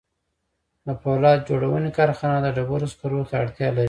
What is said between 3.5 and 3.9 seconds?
لري